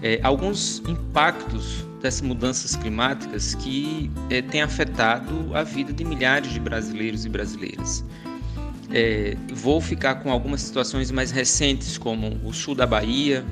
é, 0.00 0.20
alguns 0.22 0.80
impactos 0.86 1.84
dessas 2.00 2.20
mudanças 2.20 2.76
climáticas 2.76 3.56
que 3.56 4.08
é, 4.30 4.40
têm 4.40 4.62
afetado 4.62 5.50
a 5.52 5.64
vida 5.64 5.92
de 5.92 6.04
milhares 6.04 6.52
de 6.52 6.60
brasileiros 6.60 7.24
e 7.24 7.28
brasileiras. 7.28 8.04
É, 8.92 9.36
vou 9.52 9.80
ficar 9.80 10.16
com 10.16 10.30
algumas 10.30 10.62
situações 10.62 11.10
mais 11.10 11.32
recentes, 11.32 11.98
como 11.98 12.38
o 12.44 12.52
sul 12.52 12.72
da 12.72 12.86
Bahia, 12.86 13.44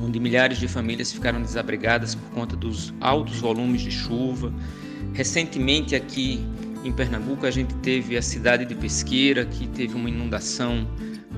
onde 0.00 0.20
milhares 0.20 0.58
de 0.58 0.68
famílias 0.68 1.10
ficaram 1.10 1.42
desabrigadas 1.42 2.14
por 2.14 2.30
conta 2.30 2.54
dos 2.54 2.94
altos 3.00 3.40
volumes 3.40 3.82
de 3.82 3.90
chuva. 3.90 4.54
Recentemente, 5.12 5.96
aqui 5.96 6.40
em 6.84 6.92
Pernambuco, 6.92 7.46
a 7.46 7.50
gente 7.50 7.74
teve 7.76 8.16
a 8.16 8.22
cidade 8.22 8.64
de 8.64 8.76
Pesqueira, 8.76 9.44
que 9.44 9.66
teve 9.66 9.96
uma 9.96 10.08
inundação 10.08 10.86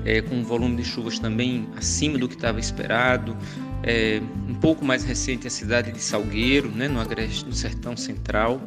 é, 0.05 0.21
com 0.21 0.35
um 0.35 0.43
volume 0.43 0.77
de 0.77 0.83
chuvas 0.83 1.19
também 1.19 1.67
acima 1.75 2.17
do 2.17 2.27
que 2.27 2.35
estava 2.35 2.59
esperado. 2.59 3.35
É, 3.83 4.21
um 4.47 4.55
pouco 4.55 4.83
mais 4.83 5.03
recente, 5.03 5.47
a 5.47 5.49
cidade 5.49 5.91
de 5.91 6.01
Salgueiro, 6.01 6.69
né, 6.69 6.87
no 6.87 6.99
Agreste, 6.99 7.45
no 7.45 7.53
Sertão 7.53 7.95
Central 7.95 8.61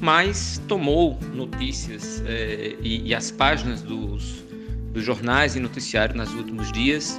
mas 0.00 0.60
tomou 0.68 1.18
notícias 1.32 2.22
é, 2.26 2.76
e, 2.82 3.08
e, 3.08 3.14
as 3.14 3.30
páginas 3.30 3.80
dos, 3.80 4.44
dos 4.92 5.02
jornais 5.02 5.56
e 5.56 5.60
noticiários 5.60 6.18
nos 6.18 6.34
últimos 6.34 6.70
dias 6.72 7.18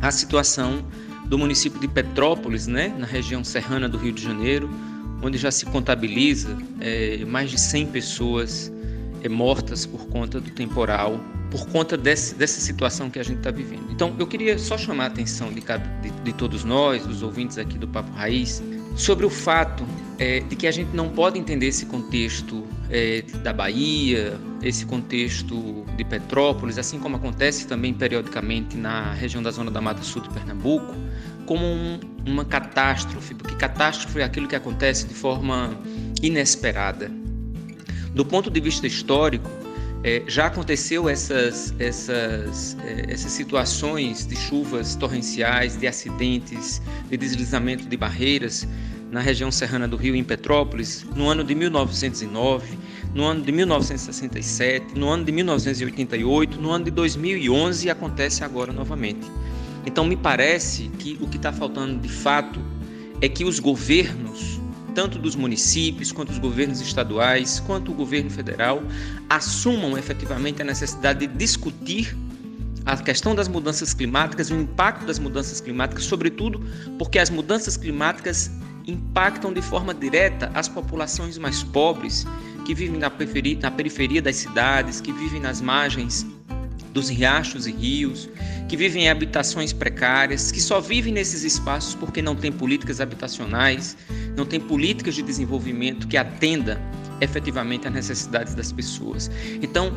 a 0.00 0.10
situação 0.10 0.84
do 1.26 1.38
município 1.38 1.80
de 1.80 1.88
Petrópolis, 1.88 2.66
né, 2.66 2.94
na 2.98 3.06
região 3.06 3.44
serrana 3.44 3.88
do 3.88 3.98
Rio 3.98 4.12
de 4.12 4.22
Janeiro, 4.22 4.70
onde 5.22 5.36
já 5.36 5.50
se 5.50 5.66
contabiliza 5.66 6.56
é, 6.80 7.24
mais 7.24 7.50
de 7.50 7.60
100 7.60 7.86
pessoas 7.88 8.72
é, 9.22 9.28
mortas 9.28 9.84
por 9.84 10.06
conta 10.06 10.40
do 10.40 10.50
temporal, 10.50 11.20
por 11.50 11.66
conta 11.68 11.96
desse, 11.96 12.34
dessa 12.34 12.60
situação 12.60 13.08
que 13.10 13.18
a 13.18 13.22
gente 13.22 13.38
está 13.38 13.50
vivendo. 13.50 13.90
Então, 13.90 14.14
eu 14.18 14.26
queria 14.26 14.58
só 14.58 14.76
chamar 14.76 15.04
a 15.04 15.06
atenção 15.06 15.52
de, 15.52 15.60
de, 15.60 16.10
de 16.22 16.32
todos 16.32 16.64
nós, 16.64 17.06
dos 17.06 17.22
ouvintes 17.22 17.58
aqui 17.58 17.78
do 17.78 17.88
Papo 17.88 18.12
Raiz, 18.12 18.62
sobre 18.96 19.24
o 19.24 19.30
fato 19.30 19.86
é, 20.18 20.40
de 20.40 20.56
que 20.56 20.66
a 20.66 20.70
gente 20.72 20.94
não 20.94 21.08
pode 21.08 21.38
entender 21.38 21.66
esse 21.66 21.86
contexto 21.86 22.66
é, 22.90 23.22
da 23.42 23.52
Bahia, 23.52 24.38
esse 24.62 24.84
contexto 24.84 25.84
de 25.96 26.04
Petrópolis, 26.04 26.78
assim 26.78 26.98
como 26.98 27.16
acontece 27.16 27.66
também 27.66 27.94
periodicamente 27.94 28.76
na 28.76 29.12
região 29.12 29.42
da 29.42 29.50
Zona 29.50 29.70
da 29.70 29.80
Mata 29.80 30.02
Sul 30.02 30.22
de 30.22 30.30
Pernambuco, 30.30 30.94
como 31.46 31.64
um, 31.64 32.00
uma 32.26 32.44
catástrofe, 32.44 33.34
porque 33.34 33.54
catástrofe 33.54 34.20
é 34.20 34.24
aquilo 34.24 34.48
que 34.48 34.56
acontece 34.56 35.06
de 35.06 35.14
forma 35.14 35.78
inesperada. 36.20 37.10
Do 38.12 38.24
ponto 38.24 38.50
de 38.50 38.60
vista 38.60 38.86
histórico, 38.86 39.48
é, 40.04 40.22
já 40.26 40.46
aconteceu 40.46 41.08
essas, 41.08 41.74
essas, 41.78 42.76
é, 42.84 43.12
essas 43.12 43.32
situações 43.32 44.26
de 44.26 44.36
chuvas 44.36 44.94
torrenciais, 44.94 45.76
de 45.76 45.86
acidentes, 45.86 46.80
de 47.10 47.16
deslizamento 47.16 47.86
de 47.86 47.96
barreiras 47.96 48.66
na 49.10 49.20
região 49.20 49.50
serrana 49.50 49.88
do 49.88 49.96
Rio, 49.96 50.14
em 50.14 50.22
Petrópolis, 50.22 51.04
no 51.16 51.28
ano 51.28 51.42
de 51.42 51.54
1909, 51.54 52.78
no 53.14 53.24
ano 53.24 53.42
de 53.42 53.50
1967, 53.50 54.98
no 54.98 55.08
ano 55.08 55.24
de 55.24 55.32
1988, 55.32 56.60
no 56.60 56.70
ano 56.70 56.84
de 56.84 56.90
2011 56.90 57.86
e 57.86 57.90
acontece 57.90 58.44
agora 58.44 58.72
novamente. 58.72 59.26
Então, 59.86 60.04
me 60.04 60.16
parece 60.16 60.88
que 60.98 61.16
o 61.20 61.26
que 61.26 61.38
está 61.38 61.52
faltando 61.52 61.98
de 61.98 62.08
fato 62.08 62.60
é 63.20 63.28
que 63.28 63.44
os 63.44 63.58
governos, 63.58 64.57
tanto 64.98 65.16
dos 65.16 65.36
municípios, 65.36 66.10
quanto 66.10 66.30
os 66.30 66.38
governos 66.38 66.80
estaduais, 66.80 67.60
quanto 67.60 67.92
o 67.92 67.94
governo 67.94 68.28
federal, 68.28 68.82
assumam 69.30 69.96
efetivamente 69.96 70.60
a 70.60 70.64
necessidade 70.64 71.24
de 71.24 71.32
discutir 71.32 72.16
a 72.84 72.96
questão 72.96 73.32
das 73.32 73.46
mudanças 73.46 73.94
climáticas, 73.94 74.50
o 74.50 74.56
impacto 74.56 75.06
das 75.06 75.20
mudanças 75.20 75.60
climáticas, 75.60 76.02
sobretudo 76.02 76.60
porque 76.98 77.20
as 77.20 77.30
mudanças 77.30 77.76
climáticas 77.76 78.50
impactam 78.88 79.52
de 79.52 79.62
forma 79.62 79.94
direta 79.94 80.50
as 80.52 80.66
populações 80.66 81.38
mais 81.38 81.62
pobres, 81.62 82.26
que 82.66 82.74
vivem 82.74 82.98
na 82.98 83.08
periferia, 83.08 83.56
na 83.62 83.70
periferia 83.70 84.20
das 84.20 84.34
cidades, 84.34 85.00
que 85.00 85.12
vivem 85.12 85.40
nas 85.40 85.60
margens 85.60 86.26
dos 86.92 87.08
riachos 87.08 87.66
e 87.66 87.72
rios, 87.72 88.28
que 88.68 88.76
vivem 88.76 89.04
em 89.04 89.08
habitações 89.08 89.72
precárias, 89.72 90.52
que 90.52 90.60
só 90.60 90.80
vivem 90.80 91.12
nesses 91.12 91.42
espaços 91.42 91.94
porque 91.94 92.20
não 92.20 92.36
tem 92.36 92.52
políticas 92.52 93.00
habitacionais, 93.00 93.96
não 94.36 94.44
tem 94.44 94.60
políticas 94.60 95.14
de 95.14 95.22
desenvolvimento 95.22 96.06
que 96.06 96.16
atenda 96.16 96.80
efetivamente 97.20 97.88
às 97.88 97.94
necessidades 97.94 98.54
das 98.54 98.70
pessoas. 98.70 99.30
Então, 99.62 99.92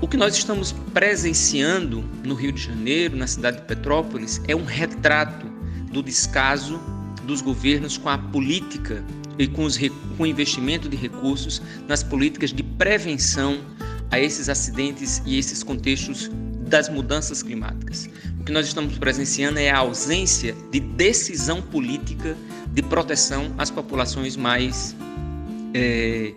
o 0.00 0.08
que 0.08 0.16
nós 0.16 0.36
estamos 0.36 0.72
presenciando 0.94 2.04
no 2.24 2.34
Rio 2.34 2.52
de 2.52 2.62
Janeiro, 2.62 3.16
na 3.16 3.26
cidade 3.26 3.58
de 3.58 3.64
Petrópolis, 3.64 4.40
é 4.48 4.56
um 4.56 4.64
retrato 4.64 5.46
do 5.92 6.02
descaso 6.02 6.80
dos 7.24 7.40
governos 7.40 7.98
com 7.98 8.08
a 8.08 8.16
política 8.16 9.04
e 9.38 9.46
com, 9.46 9.64
os, 9.64 9.78
com 9.78 10.22
o 10.22 10.26
investimento 10.26 10.88
de 10.88 10.96
recursos 10.96 11.60
nas 11.86 12.02
políticas 12.02 12.52
de 12.52 12.62
prevenção 12.62 13.58
a 14.10 14.18
esses 14.18 14.48
acidentes 14.48 15.22
e 15.24 15.38
esses 15.38 15.62
contextos 15.62 16.30
das 16.66 16.88
mudanças 16.88 17.42
climáticas. 17.42 18.08
O 18.40 18.44
que 18.44 18.52
nós 18.52 18.66
estamos 18.66 18.96
presenciando 18.98 19.58
é 19.58 19.70
a 19.70 19.78
ausência 19.78 20.54
de 20.70 20.80
decisão 20.80 21.60
política 21.60 22.36
de 22.72 22.82
proteção 22.82 23.52
às 23.58 23.70
populações 23.70 24.36
mais, 24.36 24.96
é, 25.74 26.32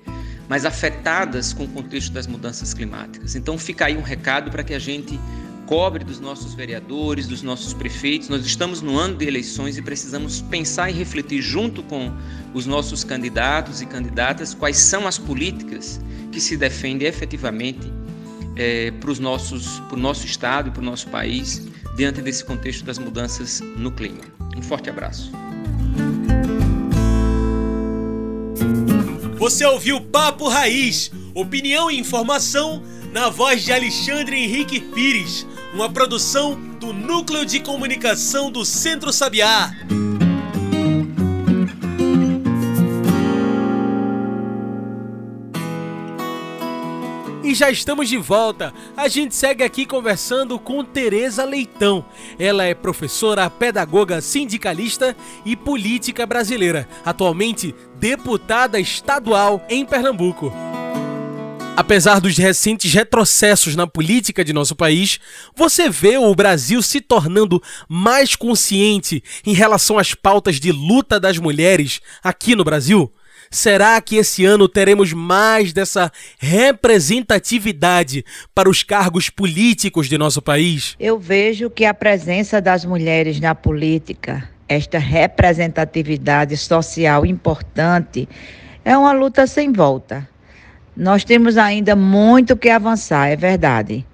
mais 0.50 0.66
afetadas 0.66 1.54
com 1.54 1.64
o 1.66 1.68
contexto 1.68 2.12
das 2.12 2.28
mudanças 2.28 2.74
climáticas. 2.74 3.36
Então, 3.36 3.58
fica 3.58 3.86
aí 3.86 3.96
um 3.96 4.02
recado 4.02 4.52
para 4.52 4.64
que 4.64 4.74
a 4.74 4.80
gente 4.80 5.20
cobre 5.66 6.04
dos 6.04 6.20
nossos 6.20 6.54
vereadores, 6.54 7.28
dos 7.28 7.42
nossos 7.42 7.74
prefeitos. 7.74 8.28
Nós 8.28 8.46
estamos 8.46 8.82
no 8.82 8.98
ano 8.98 9.16
de 9.16 9.26
eleições 9.26 9.78
e 9.78 9.82
precisamos 9.82 10.42
pensar 10.42 10.90
e 10.90 10.94
refletir 10.94 11.42
junto 11.42 11.82
com 11.84 12.12
os 12.54 12.66
nossos 12.66 13.04
candidatos 13.04 13.82
e 13.82 13.86
candidatas 13.86 14.54
quais 14.54 14.78
são 14.78 15.08
as 15.08 15.18
políticas 15.18 16.02
que 16.34 16.42
se 16.42 16.58
defendem 16.58 17.08
efetivamente 17.08 17.92
é, 18.56 18.92
para 18.92 19.12
o 19.12 19.98
nosso 19.98 20.26
estado 20.26 20.70
e 20.70 20.72
para 20.72 20.82
o 20.82 20.86
nosso 20.86 21.08
país 21.08 21.62
diante 21.96 22.22
desse 22.22 22.44
contexto 22.44 22.84
das 22.84 22.98
mudanças 22.98 23.62
no 23.78 23.92
clima. 23.92 24.22
Um 24.58 24.62
forte 24.62 24.90
abraço. 24.90 25.32
Você 29.38 29.66
ouviu 29.66 30.02
Papo 30.02 30.48
Raiz, 30.48 31.12
opinião 31.34 31.92
e 31.92 32.00
informação 32.00 32.84
na 33.12 33.30
voz 33.30 33.64
de 33.64 33.72
Alexandre 33.72 34.38
Henrique 34.38 34.80
Pires 34.80 35.46
uma 35.74 35.90
produção 35.90 36.54
do 36.80 36.94
Núcleo 36.94 37.44
de 37.46 37.60
Comunicação 37.60 38.52
do 38.52 38.64
Centro 38.64 39.12
Sabiá. 39.12 39.74
E 47.54 47.56
já 47.56 47.70
estamos 47.70 48.10
de 48.10 48.18
volta. 48.18 48.74
A 48.98 49.08
gente 49.08 49.36
segue 49.36 49.64
aqui 49.64 49.86
conversando 49.86 50.58
com 50.58 50.84
Tereza 50.84 51.46
Leitão. 51.46 52.04
Ela 52.40 52.64
é 52.64 52.74
professora, 52.74 53.48
pedagoga, 53.48 54.22
sindicalista 54.22 55.16
e 55.46 55.56
política 55.56 56.26
brasileira, 56.26 56.90
atualmente 57.06 57.76
deputada 58.00 58.80
estadual 58.80 59.64
em 59.70 59.86
Pernambuco. 59.86 60.52
Apesar 61.78 62.20
dos 62.20 62.36
recentes 62.40 62.92
retrocessos 62.92 63.76
na 63.76 63.86
política 63.86 64.44
de 64.44 64.52
nosso 64.52 64.76
país, 64.76 65.20
você 65.56 65.92
vê 65.92 66.18
o 66.18 66.34
Brasil 66.34 66.82
se 66.82 67.00
tornando 67.02 67.62
mais 67.88 68.36
consciente 68.36 69.24
em 69.46 69.54
relação 69.54 70.00
às 70.00 70.16
pautas 70.16 70.60
de 70.60 70.72
luta 70.72 71.20
das 71.20 71.38
mulheres 71.38 72.02
aqui 72.24 72.56
no 72.56 72.64
Brasil? 72.64 73.14
Será 73.54 74.02
que 74.02 74.18
esse 74.18 74.44
ano 74.44 74.68
teremos 74.68 75.14
mais 75.14 75.72
dessa 75.72 76.12
representatividade 76.40 78.26
para 78.54 78.70
os 78.70 78.84
cargos 78.84 79.30
políticos 79.30 80.10
de 80.10 80.18
nosso 80.18 80.42
país? 80.42 80.96
Eu 81.00 81.18
vejo 81.20 81.70
que 81.70 81.86
a 81.86 81.94
presença 81.94 82.60
das 82.60 82.84
mulheres 82.84 83.40
na 83.40 83.56
política, 83.56 84.50
esta 84.68 84.98
representatividade 84.98 86.58
social 86.58 87.26
importante, 87.26 88.28
é 88.84 88.98
uma 88.98 89.14
luta 89.14 89.48
sem 89.48 89.72
volta 89.72 90.28
nós 90.96 91.24
temos 91.24 91.58
ainda 91.58 91.96
muito 91.96 92.56
que 92.56 92.70
avançar, 92.70 93.28
é 93.28 93.36
verdade. 93.36 94.06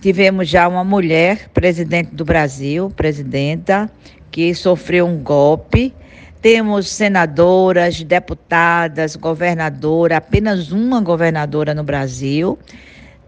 Tivemos 0.00 0.48
já 0.48 0.68
uma 0.68 0.84
mulher 0.84 1.48
presidente 1.54 2.14
do 2.14 2.24
Brasil, 2.24 2.90
presidenta, 2.94 3.90
que 4.30 4.54
sofreu 4.54 5.06
um 5.06 5.16
golpe. 5.16 5.94
Temos 6.42 6.88
senadoras, 6.88 8.02
deputadas, 8.02 9.14
governadora, 9.14 10.16
apenas 10.16 10.72
uma 10.72 11.00
governadora 11.00 11.72
no 11.72 11.84
Brasil. 11.84 12.58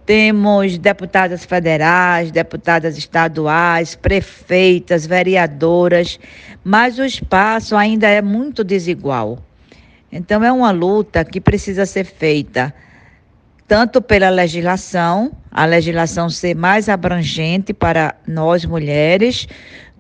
Temos 0.05 0.77
deputadas 0.79 1.45
federais, 1.45 2.33
deputadas 2.33 2.99
estaduais, 2.99 3.95
prefeitas, 3.95 5.07
vereadoras, 5.07 6.19
mas 6.65 6.99
o 6.99 7.05
espaço 7.05 7.77
ainda 7.77 8.09
é 8.09 8.21
muito 8.21 8.65
desigual. 8.65 9.39
Então, 10.11 10.43
é 10.43 10.51
uma 10.51 10.73
luta 10.73 11.25
que 11.25 11.41
precisa 11.41 11.87
ser 11.87 12.05
feita 12.05 12.75
tanto 13.67 14.03
pela 14.03 14.29
legislação, 14.29 15.33
a 15.51 15.65
legislação 15.65 16.29
ser 16.29 16.55
mais 16.55 16.89
abrangente 16.89 17.73
para 17.73 18.15
nós 18.27 18.65
mulheres, 18.65 19.47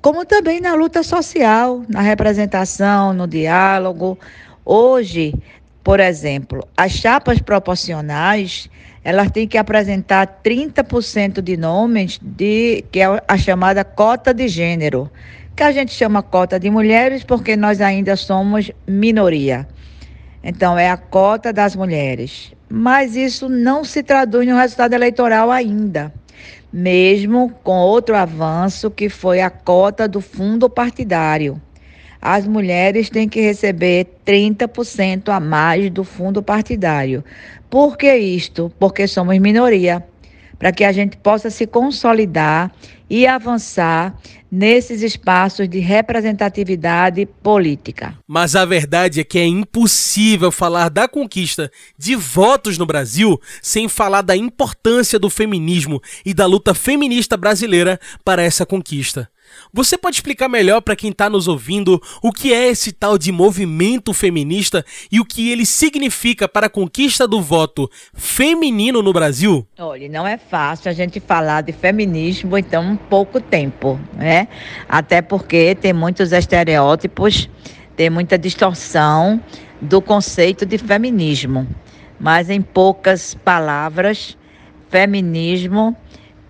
como 0.04 0.26
também 0.26 0.60
na 0.60 0.74
luta 0.74 1.02
social, 1.02 1.82
na 1.88 2.02
representação, 2.02 3.14
no 3.14 3.26
diálogo. 3.26 4.18
Hoje, 4.62 5.34
por 5.82 5.98
exemplo, 5.98 6.62
as 6.76 6.92
chapas 6.92 7.40
proporcionais, 7.40 8.68
elas 9.02 9.30
têm 9.30 9.48
que 9.48 9.56
apresentar 9.56 10.42
30% 10.44 11.40
de 11.40 11.56
nomes 11.56 12.20
de 12.20 12.84
que 12.92 13.00
é 13.00 13.22
a 13.26 13.38
chamada 13.38 13.82
cota 13.82 14.34
de 14.34 14.46
gênero, 14.46 15.10
que 15.56 15.62
a 15.62 15.72
gente 15.72 15.92
chama 15.92 16.22
cota 16.22 16.60
de 16.60 16.68
mulheres 16.68 17.24
porque 17.24 17.56
nós 17.56 17.80
ainda 17.80 18.14
somos 18.14 18.70
minoria. 18.86 19.66
Então, 20.42 20.78
é 20.78 20.90
a 20.90 20.98
cota 20.98 21.50
das 21.50 21.74
mulheres. 21.74 22.52
Mas 22.68 23.16
isso 23.16 23.48
não 23.48 23.82
se 23.82 24.02
traduz 24.02 24.46
no 24.46 24.58
resultado 24.58 24.92
eleitoral 24.92 25.50
ainda, 25.50 26.12
mesmo 26.72 27.52
com 27.62 27.78
outro 27.78 28.16
avanço 28.16 28.90
que 28.90 29.08
foi 29.08 29.40
a 29.40 29.50
cota 29.50 30.08
do 30.08 30.20
fundo 30.20 30.68
partidário. 30.68 31.60
As 32.20 32.46
mulheres 32.46 33.10
têm 33.10 33.28
que 33.28 33.40
receber 33.40 34.06
30% 34.24 35.28
a 35.28 35.38
mais 35.38 35.90
do 35.90 36.04
fundo 36.04 36.42
partidário. 36.42 37.22
Por 37.68 37.96
que 37.98 38.16
isto? 38.16 38.72
Porque 38.78 39.06
somos 39.06 39.38
minoria. 39.38 40.02
Para 40.58 40.72
que 40.72 40.84
a 40.84 40.92
gente 40.92 41.16
possa 41.16 41.50
se 41.50 41.66
consolidar 41.66 42.72
e 43.08 43.26
avançar 43.26 44.14
nesses 44.50 45.02
espaços 45.02 45.68
de 45.68 45.80
representatividade 45.80 47.26
política. 47.42 48.16
Mas 48.26 48.54
a 48.54 48.64
verdade 48.64 49.20
é 49.20 49.24
que 49.24 49.38
é 49.38 49.44
impossível 49.44 50.52
falar 50.52 50.88
da 50.88 51.08
conquista 51.08 51.70
de 51.98 52.14
votos 52.14 52.78
no 52.78 52.86
Brasil 52.86 53.40
sem 53.60 53.88
falar 53.88 54.22
da 54.22 54.36
importância 54.36 55.18
do 55.18 55.28
feminismo 55.28 56.00
e 56.24 56.32
da 56.32 56.46
luta 56.46 56.72
feminista 56.72 57.36
brasileira 57.36 57.98
para 58.24 58.42
essa 58.42 58.64
conquista. 58.64 59.28
Você 59.72 59.98
pode 59.98 60.16
explicar 60.16 60.48
melhor 60.48 60.80
para 60.80 60.96
quem 60.96 61.10
está 61.10 61.28
nos 61.28 61.48
ouvindo 61.48 62.00
o 62.22 62.32
que 62.32 62.52
é 62.52 62.68
esse 62.68 62.92
tal 62.92 63.18
de 63.18 63.32
movimento 63.32 64.12
feminista 64.12 64.84
e 65.10 65.20
o 65.20 65.24
que 65.24 65.50
ele 65.50 65.66
significa 65.66 66.48
para 66.48 66.66
a 66.66 66.70
conquista 66.70 67.26
do 67.26 67.40
voto 67.40 67.90
feminino 68.14 69.02
no 69.02 69.12
Brasil? 69.12 69.66
Olha, 69.78 70.08
não 70.08 70.26
é 70.26 70.36
fácil 70.38 70.90
a 70.90 70.94
gente 70.94 71.20
falar 71.20 71.62
de 71.62 71.72
feminismo 71.72 72.56
em 72.56 72.62
tão 72.62 72.96
pouco 72.96 73.40
tempo, 73.40 73.98
né? 74.14 74.48
Até 74.88 75.20
porque 75.20 75.74
tem 75.74 75.92
muitos 75.92 76.32
estereótipos, 76.32 77.48
tem 77.96 78.10
muita 78.10 78.38
distorção 78.38 79.40
do 79.80 80.00
conceito 80.00 80.64
de 80.64 80.78
feminismo. 80.78 81.66
Mas 82.18 82.48
em 82.48 82.62
poucas 82.62 83.34
palavras, 83.34 84.36
feminismo 84.88 85.96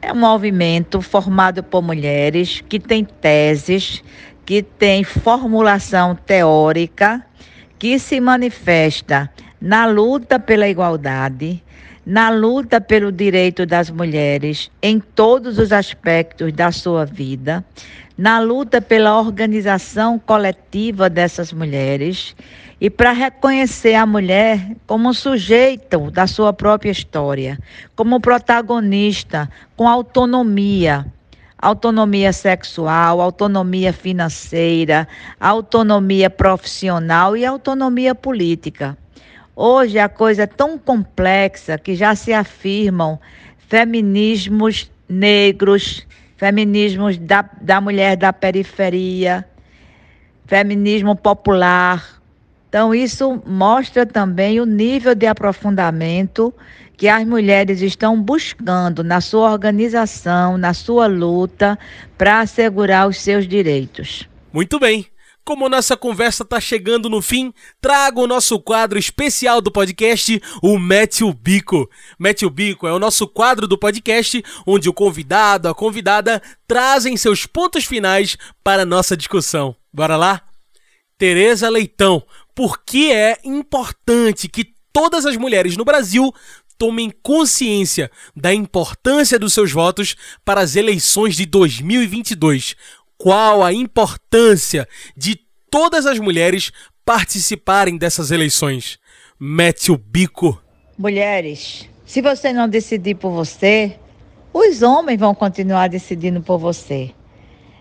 é 0.04 0.12
um 0.12 0.16
movimento 0.16 1.00
formado 1.00 1.62
por 1.62 1.82
mulheres 1.82 2.62
que 2.68 2.78
tem 2.78 3.04
teses, 3.04 4.04
que 4.44 4.62
tem 4.62 5.02
formulação 5.02 6.14
teórica, 6.14 7.24
que 7.78 7.98
se 7.98 8.20
manifesta 8.20 9.30
na 9.58 9.86
luta 9.86 10.38
pela 10.38 10.68
igualdade, 10.68 11.62
na 12.04 12.28
luta 12.28 12.82
pelo 12.82 13.10
direito 13.10 13.64
das 13.64 13.88
mulheres 13.88 14.70
em 14.82 15.00
todos 15.00 15.58
os 15.58 15.72
aspectos 15.72 16.52
da 16.52 16.70
sua 16.70 17.06
vida, 17.06 17.64
na 18.16 18.38
luta 18.40 18.82
pela 18.82 19.18
organização 19.18 20.18
coletiva 20.18 21.08
dessas 21.08 21.50
mulheres 21.50 22.36
e 22.84 22.90
para 22.90 23.12
reconhecer 23.12 23.94
a 23.94 24.04
mulher 24.04 24.76
como 24.86 25.14
sujeito 25.14 26.10
da 26.10 26.26
sua 26.26 26.52
própria 26.52 26.90
história, 26.90 27.58
como 27.96 28.20
protagonista, 28.20 29.50
com 29.74 29.88
autonomia. 29.88 31.06
Autonomia 31.56 32.30
sexual, 32.30 33.22
autonomia 33.22 33.90
financeira, 33.90 35.08
autonomia 35.40 36.28
profissional 36.28 37.34
e 37.34 37.46
autonomia 37.46 38.14
política. 38.14 38.98
Hoje 39.56 39.98
a 39.98 40.06
coisa 40.06 40.42
é 40.42 40.46
tão 40.46 40.76
complexa 40.76 41.78
que 41.78 41.94
já 41.94 42.14
se 42.14 42.34
afirmam 42.34 43.18
feminismos 43.66 44.90
negros, 45.08 46.06
feminismos 46.36 47.16
da, 47.16 47.48
da 47.62 47.80
mulher 47.80 48.14
da 48.18 48.30
periferia, 48.30 49.42
feminismo 50.46 51.16
popular. 51.16 52.22
Então, 52.74 52.92
isso 52.92 53.40
mostra 53.46 54.04
também 54.04 54.58
o 54.58 54.66
nível 54.66 55.14
de 55.14 55.26
aprofundamento 55.26 56.52
que 56.96 57.06
as 57.06 57.24
mulheres 57.24 57.80
estão 57.80 58.20
buscando 58.20 59.04
na 59.04 59.20
sua 59.20 59.52
organização, 59.52 60.58
na 60.58 60.74
sua 60.74 61.06
luta 61.06 61.78
para 62.18 62.40
assegurar 62.40 63.06
os 63.06 63.18
seus 63.18 63.46
direitos. 63.46 64.28
Muito 64.52 64.80
bem. 64.80 65.06
Como 65.44 65.68
nossa 65.68 65.96
conversa 65.96 66.42
está 66.42 66.60
chegando 66.60 67.08
no 67.08 67.22
fim, 67.22 67.54
trago 67.80 68.24
o 68.24 68.26
nosso 68.26 68.58
quadro 68.58 68.98
especial 68.98 69.60
do 69.60 69.70
podcast, 69.70 70.42
o 70.60 70.76
Mete 70.76 71.22
o 71.22 71.32
Bico. 71.32 71.88
Mete 72.18 72.44
o 72.44 72.50
Bico 72.50 72.88
é 72.88 72.92
o 72.92 72.98
nosso 72.98 73.28
quadro 73.28 73.68
do 73.68 73.78
podcast 73.78 74.42
onde 74.66 74.88
o 74.88 74.92
convidado, 74.92 75.68
a 75.68 75.74
convidada 75.76 76.42
trazem 76.66 77.16
seus 77.16 77.46
pontos 77.46 77.84
finais 77.84 78.36
para 78.64 78.82
a 78.82 78.86
nossa 78.86 79.16
discussão. 79.16 79.76
Bora 79.92 80.16
lá? 80.16 80.42
Tereza 81.16 81.68
Leitão, 81.68 82.24
por 82.54 82.84
que 82.84 83.12
é 83.12 83.38
importante 83.44 84.48
que 84.48 84.72
todas 84.92 85.26
as 85.26 85.36
mulheres 85.36 85.76
no 85.76 85.84
Brasil 85.84 86.32
tomem 86.76 87.12
consciência 87.22 88.10
da 88.34 88.52
importância 88.52 89.38
dos 89.38 89.52
seus 89.52 89.72
votos 89.72 90.16
para 90.44 90.60
as 90.60 90.76
eleições 90.76 91.36
de 91.36 91.46
2022? 91.46 92.76
qual 93.24 93.62
a 93.62 93.72
importância 93.72 94.88
de 95.16 95.38
todas 95.70 96.06
as 96.06 96.18
mulheres 96.18 96.70
participarem 97.04 97.96
dessas 97.96 98.30
eleições. 98.30 98.98
Mete 99.38 99.90
o 99.90 99.96
bico. 99.96 100.62
Mulheres, 100.96 101.88
se 102.04 102.20
você 102.20 102.52
não 102.52 102.68
decidir 102.68 103.16
por 103.16 103.30
você, 103.30 103.96
os 104.52 104.82
homens 104.82 105.18
vão 105.18 105.34
continuar 105.34 105.88
decidindo 105.88 106.40
por 106.40 106.58
você. 106.58 107.10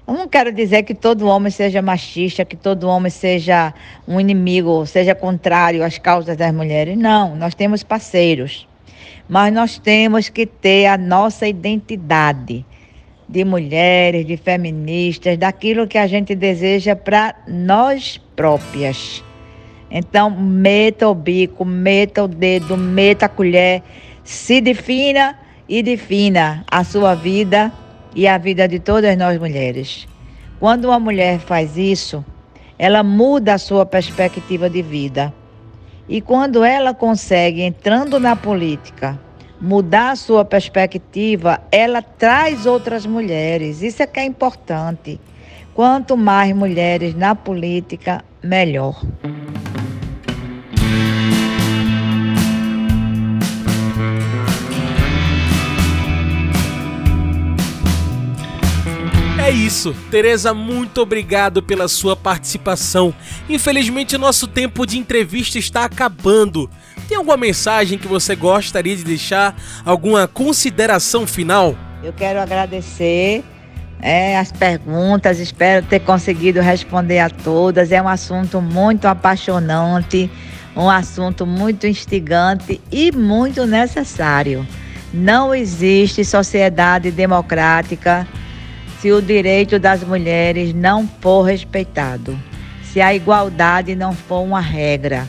Eu 0.06 0.14
não 0.16 0.28
quero 0.28 0.52
dizer 0.52 0.84
que 0.84 0.94
todo 0.94 1.28
homem 1.28 1.50
seja 1.50 1.82
machista, 1.82 2.44
que 2.44 2.58
todo 2.58 2.90
homem 2.90 3.10
seja 3.10 3.74
um 4.06 4.20
inimigo, 4.20 4.86
seja 4.86 5.16
contrário 5.16 5.82
às 5.82 5.98
causas 5.98 6.36
das 6.36 6.54
mulheres. 6.54 6.98
Não, 6.98 7.38
nós 7.38 7.56
temos 7.56 7.84
parceiros. 7.84 8.68
Mas 9.30 9.54
nós 9.54 9.80
temos 9.80 10.28
que 10.28 10.46
ter 10.46 10.88
a 10.88 10.98
nossa 10.98 11.48
identidade 11.48 12.66
de 13.30 13.46
mulheres, 13.46 14.26
de 14.26 14.36
feministas, 14.36 15.38
daquilo 15.38 15.88
que 15.88 15.98
a 15.98 16.06
gente 16.06 16.36
deseja 16.36 16.98
para 16.98 17.34
nós 17.48 18.22
próprias. 18.36 19.24
Então, 19.90 20.30
meta 20.30 21.08
o 21.08 21.16
bico, 21.16 21.64
meta 21.64 22.26
o 22.26 22.28
dedo, 22.28 22.76
meta 22.76 23.28
a 23.28 23.30
colher, 23.30 23.82
se 24.22 24.60
defina 24.60 25.40
e 25.70 25.82
defina 25.82 26.66
a 26.70 26.84
sua 26.84 27.16
vida 27.16 27.72
e 28.16 28.28
a 28.28 28.38
vida 28.38 28.68
de 28.68 28.80
todas 28.80 29.18
nós 29.18 29.40
mulheres. 29.40 30.08
Quando 30.60 30.86
uma 30.86 31.00
mulher 31.00 31.40
faz 31.40 31.78
isso, 31.78 32.24
ela 32.78 33.04
muda 33.04 33.54
a 33.54 33.58
sua 33.58 33.86
perspectiva 33.86 34.70
de 34.70 34.82
vida. 34.82 35.34
E 36.08 36.22
quando 36.22 36.64
ela 36.64 36.94
consegue, 36.94 37.62
entrando 37.62 38.20
na 38.20 38.36
política, 38.36 39.20
mudar 39.60 40.12
a 40.12 40.16
sua 40.16 40.44
perspectiva, 40.44 41.62
ela 41.72 42.02
traz 42.02 42.66
outras 42.66 43.06
mulheres. 43.06 43.82
Isso 43.82 44.04
é 44.04 44.08
que 44.08 44.20
é 44.20 44.26
importante. 44.26 45.20
Quanto 45.74 46.18
mais 46.18 46.54
mulheres 46.54 47.16
na 47.16 47.34
política, 47.34 48.24
melhor. 48.44 49.02
É 59.44 59.52
isso. 59.52 59.94
Tereza, 60.10 60.54
muito 60.54 61.02
obrigado 61.02 61.62
pela 61.62 61.90
sua 61.90 62.16
participação. 62.16 63.14
Infelizmente, 63.50 64.18
nosso 64.18 64.48
tempo 64.48 64.86
de 64.86 64.98
entrevista 64.98 65.60
está 65.60 65.84
acabando. 65.84 66.70
Tem 67.10 67.18
alguma 67.18 67.36
mensagem 67.36 67.98
que 67.98 68.08
você 68.08 68.38
gostaria 68.38 68.96
de 68.96 69.04
deixar? 69.04 69.54
Alguma 69.84 70.30
consideração 70.30 71.28
final? 71.28 71.76
Eu 72.02 72.14
quero 72.14 72.40
agradecer 72.40 73.44
é, 74.02 74.38
as 74.38 74.50
perguntas, 74.50 75.42
espero 75.42 75.86
ter 75.88 76.00
conseguido 76.00 76.62
responder 76.62 77.20
a 77.20 77.30
todas. 77.30 77.92
É 77.92 78.02
um 78.02 78.08
assunto 78.08 78.62
muito 78.62 79.10
apaixonante, 79.10 80.32
um 80.74 80.90
assunto 80.90 81.46
muito 81.46 81.86
instigante 81.86 82.80
e 82.90 83.12
muito 83.12 83.66
necessário. 83.66 84.66
Não 85.14 85.54
existe 85.54 86.24
sociedade 86.24 87.12
democrática 87.12 88.26
se 89.04 89.12
o 89.12 89.22
direito 89.22 89.78
das 89.80 90.02
mulheres 90.02 90.74
não 90.74 91.06
for 91.20 91.42
respeitado, 91.42 92.40
se 92.86 93.02
a 93.02 93.14
igualdade 93.14 93.98
não 93.98 94.14
for 94.14 94.40
uma 94.40 94.62
regra. 94.62 95.28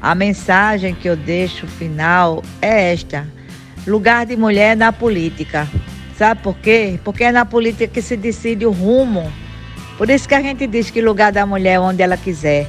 A 0.00 0.12
mensagem 0.12 0.92
que 0.92 1.08
eu 1.08 1.14
deixo 1.14 1.64
final 1.68 2.42
é 2.60 2.92
esta: 2.92 3.24
lugar 3.86 4.26
de 4.26 4.36
mulher 4.36 4.76
na 4.76 4.92
política. 4.92 5.68
Sabe 6.18 6.42
por 6.42 6.56
quê? 6.56 6.98
Porque 7.04 7.22
é 7.22 7.30
na 7.30 7.44
política 7.44 7.86
que 7.86 8.02
se 8.02 8.16
decide 8.16 8.66
o 8.66 8.72
rumo. 8.72 9.32
Por 9.96 10.10
isso 10.10 10.28
que 10.28 10.34
a 10.34 10.42
gente 10.42 10.66
diz 10.66 10.90
que 10.90 11.00
lugar 11.00 11.30
da 11.30 11.46
mulher 11.46 11.74
é 11.74 11.78
onde 11.78 12.02
ela 12.02 12.16
quiser. 12.16 12.66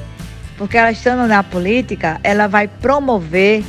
Porque 0.56 0.78
ela 0.78 0.92
estando 0.92 1.28
na 1.28 1.42
política, 1.42 2.20
ela 2.24 2.46
vai 2.46 2.68
promover 2.68 3.63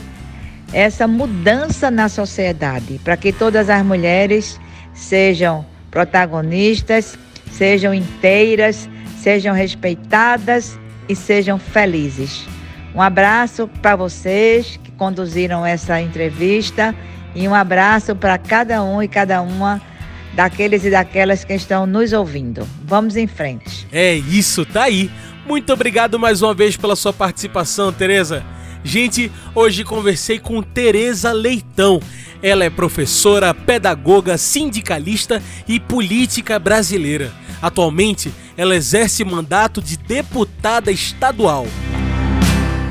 essa 0.70 1.08
mudança 1.08 1.90
na 1.90 2.10
sociedade, 2.10 3.00
para 3.02 3.16
que 3.16 3.32
todas 3.32 3.70
as 3.70 3.82
mulheres 3.82 4.60
sejam 4.92 5.64
protagonistas, 5.94 7.16
sejam 7.52 7.94
inteiras, 7.94 8.88
sejam 9.16 9.54
respeitadas 9.54 10.76
e 11.08 11.14
sejam 11.14 11.56
felizes. 11.56 12.44
Um 12.92 13.00
abraço 13.00 13.68
para 13.80 13.94
vocês 13.94 14.78
que 14.82 14.90
conduziram 14.92 15.64
essa 15.64 16.00
entrevista 16.00 16.94
e 17.34 17.46
um 17.46 17.54
abraço 17.54 18.14
para 18.16 18.36
cada 18.36 18.82
um 18.82 19.00
e 19.00 19.06
cada 19.06 19.40
uma 19.40 19.80
daqueles 20.34 20.84
e 20.84 20.90
daquelas 20.90 21.44
que 21.44 21.54
estão 21.54 21.86
nos 21.86 22.12
ouvindo. 22.12 22.66
Vamos 22.84 23.16
em 23.16 23.28
frente. 23.28 23.86
É 23.92 24.14
isso, 24.14 24.66
tá 24.66 24.82
aí. 24.82 25.08
Muito 25.46 25.72
obrigado 25.72 26.18
mais 26.18 26.42
uma 26.42 26.54
vez 26.54 26.76
pela 26.76 26.96
sua 26.96 27.12
participação, 27.12 27.92
Tereza. 27.92 28.44
Gente, 28.84 29.32
hoje 29.54 29.82
conversei 29.82 30.38
com 30.38 30.62
Tereza 30.62 31.32
Leitão. 31.32 32.00
Ela 32.42 32.64
é 32.64 32.70
professora, 32.70 33.54
pedagoga, 33.54 34.36
sindicalista 34.36 35.42
e 35.66 35.80
política 35.80 36.58
brasileira. 36.58 37.32
Atualmente, 37.62 38.30
ela 38.58 38.76
exerce 38.76 39.24
mandato 39.24 39.80
de 39.80 39.96
deputada 39.96 40.92
estadual. 40.92 41.66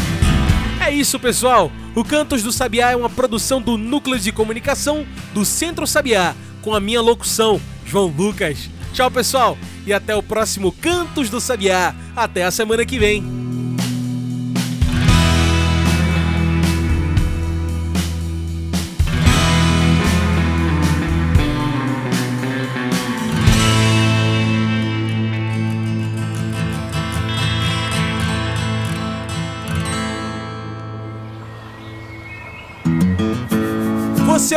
É 0.80 0.92
isso, 0.92 1.18
pessoal. 1.18 1.72
O 1.96 2.04
Cantos 2.04 2.44
do 2.44 2.52
Sabiá 2.52 2.92
é 2.92 2.96
uma 2.96 3.10
produção 3.10 3.60
do 3.60 3.76
Núcleo 3.76 4.16
de 4.18 4.30
Comunicação 4.30 5.04
do 5.32 5.44
Centro 5.44 5.84
Sabiá, 5.86 6.36
com 6.62 6.74
a 6.74 6.80
minha 6.80 7.00
locução, 7.00 7.60
João 7.84 8.06
Lucas. 8.06 8.70
Tchau, 8.92 9.10
pessoal, 9.10 9.58
e 9.84 9.92
até 9.92 10.14
o 10.14 10.22
próximo 10.22 10.70
Cantos 10.70 11.28
do 11.28 11.40
Sabiá. 11.40 11.92
Até 12.14 12.44
a 12.44 12.52
semana 12.52 12.84
que 12.84 13.00
vem. 13.00 13.43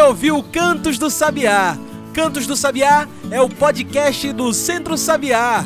Ouviu 0.07 0.41
Cantos 0.41 0.97
do 0.97 1.09
Sabiá. 1.09 1.77
Cantos 2.13 2.47
do 2.47 2.55
Sabiá 2.55 3.07
é 3.29 3.41
o 3.41 3.49
podcast 3.49 4.31
do 4.31 4.53
Centro 4.53 4.97
Sabiá. 4.97 5.65